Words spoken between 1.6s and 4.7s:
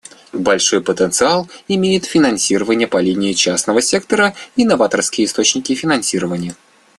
имеют финансирование по линии частного сектора и